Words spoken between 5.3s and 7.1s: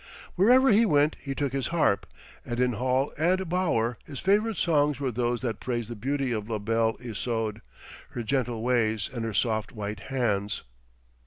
that praised the beauty of La Belle